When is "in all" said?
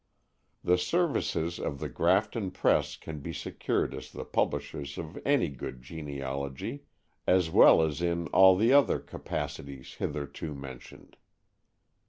8.01-8.55